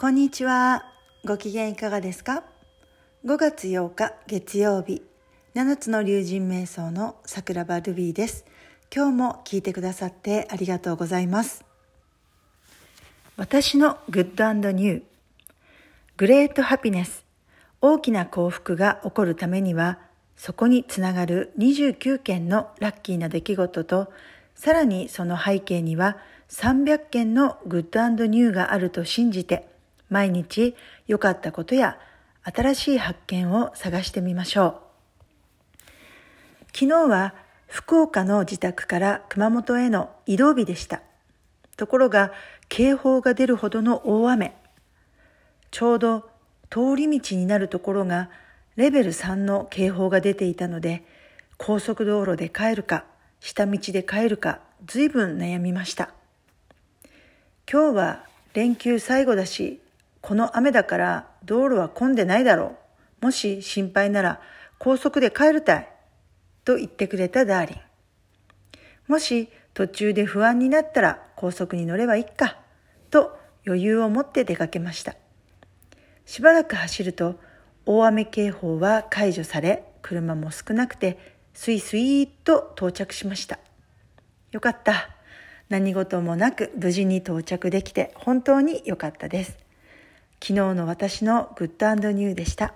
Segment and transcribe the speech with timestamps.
[0.00, 0.84] こんにちは。
[1.24, 2.44] ご機嫌いかがですか
[3.24, 5.02] ?5 月8日月曜日、
[5.56, 8.44] 7つの竜神瞑想の桜庭ルビーです。
[8.94, 11.64] 今日も聞いてくださってありがとうございます。
[13.36, 15.02] 私の Good New。
[16.16, 17.24] Great Happiness。
[17.80, 19.98] 大きな幸福が起こるためには、
[20.36, 24.12] そこにつながる29件のラッキーな出来事と、
[24.54, 26.18] さらにその背景には
[26.50, 29.76] 300件のグッドニューがあると信じて、
[30.08, 30.74] 毎日
[31.06, 31.98] 良かったことや
[32.42, 34.74] 新しい発見を探してみましょう。
[36.72, 37.34] 昨日は
[37.66, 41.02] 福岡の自宅から熊本への移動日でした。
[41.76, 42.32] ところが
[42.68, 44.54] 警報が出るほどの大雨。
[45.70, 46.30] ちょうど
[46.70, 48.30] 通り道になるところが
[48.76, 51.04] レベル3の警報が出ていたので
[51.56, 53.04] 高速道路で帰るか
[53.40, 56.10] 下道で帰るか随分悩みました。
[57.70, 59.80] 今日は連休最後だし
[60.28, 62.76] この雨だから道路は混んでないだろ
[63.22, 63.24] う。
[63.24, 64.42] もし心配なら
[64.76, 65.88] 高速で帰るたい。
[66.66, 67.78] と言ってくれたダーリン。
[69.06, 72.58] もし途中で不安になったら高速に乗ればいいか。
[73.08, 75.16] と余裕を持って出かけました。
[76.26, 77.40] しばらく走ると
[77.86, 83.58] 大雨警報は解除され車も少なくてスイスイーと到着しました。
[84.50, 85.08] よかった。
[85.70, 89.67] 何事もなく無事に到着できて本当に良かったです。
[90.40, 92.74] 昨日の私のグッドニューでした。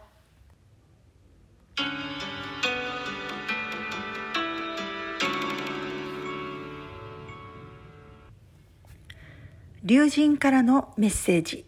[9.85, 11.65] 竜神からのメッセージ。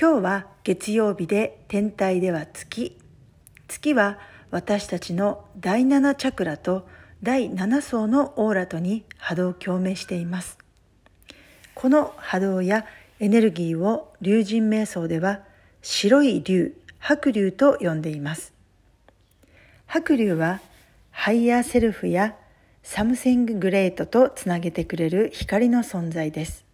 [0.00, 2.98] 今日は月曜日で天体では月。
[3.68, 4.18] 月は
[4.50, 6.88] 私たちの第七チャクラと
[7.22, 10.58] 第七層のオーラとに波動を共鳴しています。
[11.74, 12.86] この波動や
[13.20, 15.40] エネルギーを竜神瞑想では
[15.82, 18.54] 白い竜、白竜と呼んでいます。
[19.86, 20.60] 白竜は
[21.10, 22.34] ハイヤーセルフや
[22.82, 26.64] サムシンググレートとつなげてくれる光の存在です。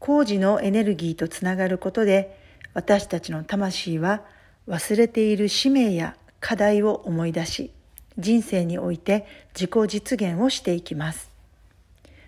[0.00, 2.36] 工事のエネルギーとつながることで
[2.74, 4.22] 私たちの魂は
[4.66, 7.70] 忘れている使命や課題を思い出し
[8.18, 11.30] 人生において自己実現をしていきます。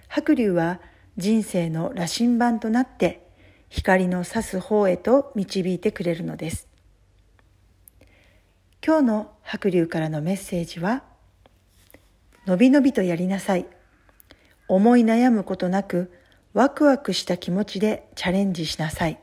[0.07, 0.81] 白竜は
[1.17, 3.27] 人生の羅針盤となって
[3.69, 6.69] 光の差す方へと導いてくれるのです。
[8.85, 11.03] 今日の白龍からのメッセージは、
[12.47, 13.67] のびのびとやりなさい。
[14.69, 16.13] 思い悩むことなく、
[16.53, 19.19] ワクワクした気持ちでチャレンジしなさい。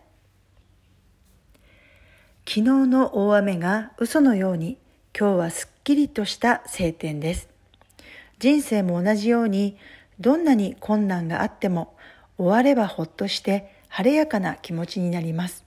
[2.45, 4.77] 昨日の大雨が嘘のように、
[5.17, 7.47] 今日はすっきりとした晴天です。
[8.39, 9.77] 人生も同じように
[10.23, 11.97] どんなに困難があっても
[12.37, 15.65] 終わればほっとして晴れやかな気持ちになります。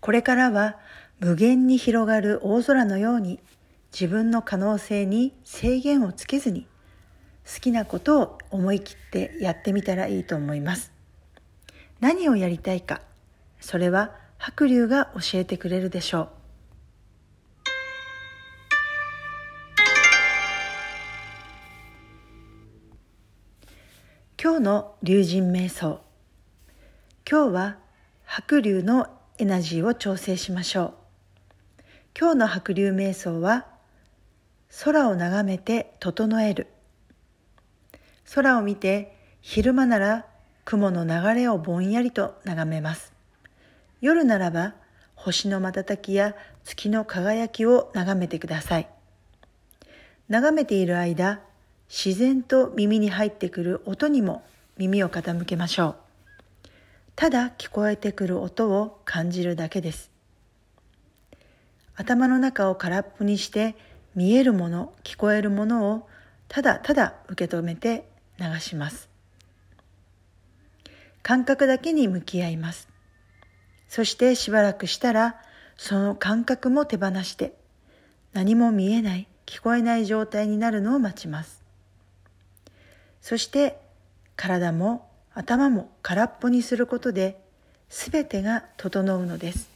[0.00, 0.76] これからは
[1.18, 3.40] 無限に広がる大空のように
[3.90, 6.66] 自分の可能性に制限をつけずに
[7.50, 10.92] 好きなことを思い切ってやってみたらいいと思います。
[12.00, 13.00] 何をやりたいか、
[13.60, 16.39] それは白龍が教えてくれるでしょう。
[24.42, 26.00] 今日の龍神瞑想。
[27.30, 27.76] 今日は
[28.24, 29.06] 白龍の
[29.36, 30.94] エナジーを調整しましょう。
[32.18, 33.66] 今日の白龍瞑想は
[34.82, 36.68] 空を眺めて整える。
[38.34, 40.26] 空を見て昼間なら
[40.64, 43.12] 雲の流れをぼんやりと眺めます。
[44.00, 44.72] 夜ならば
[45.16, 46.34] 星の瞬きや
[46.64, 48.88] 月の輝きを眺めてください。
[50.30, 51.42] 眺めている間
[51.90, 54.44] 自然と耳に入ってくる音にも
[54.78, 55.96] 耳を傾けましょう。
[57.16, 60.10] ただ聞こえてくる音を感じるだけです。
[61.96, 63.74] 頭の中を空っぽにして
[64.14, 66.08] 見えるもの、聞こえるものを
[66.46, 68.08] ただただ受け止めて
[68.38, 69.10] 流します。
[71.22, 72.88] 感覚だけに向き合います。
[73.88, 75.40] そしてしばらくしたら
[75.76, 77.52] その感覚も手放して
[78.32, 81.59] 何も見えない、聞こえない状態になるのを待ちます。
[83.20, 83.78] そして
[84.36, 87.40] 体も頭も空っぽにすることで
[87.88, 89.68] 全てが整うのです。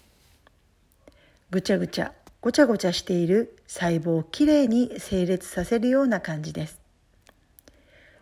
[1.50, 6.80] ぐちゃぐちゃ、ごちゃごちゃしている細胞をきれいに整列させるような感じです。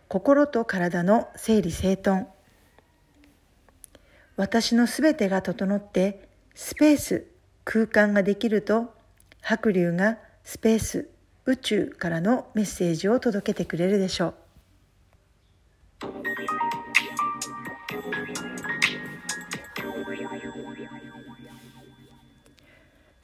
[0.07, 2.27] 心と体の整理整頓。
[4.35, 7.25] 私の全てが整ってスペース、
[7.65, 8.93] 空間ができると
[9.41, 11.09] 白龍がスペース、
[11.45, 14.42] 宇宙からのメッセージを届けてくれるでしょう。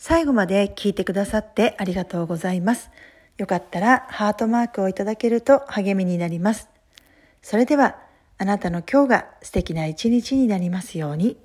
[0.02, 2.90] 最後まで聞いてくださってありがとうございます。
[3.38, 6.70] よかったらハートマークをいただけると励みになります。
[7.42, 7.98] それでは、
[8.38, 11.36] あなたの今日が素敵な一日になりますように。